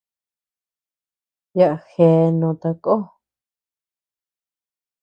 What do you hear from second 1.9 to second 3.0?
jea noo takó.